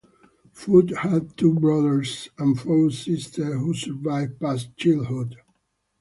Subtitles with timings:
[0.53, 5.35] Foot had two brothers and four sisters who survived past childhood.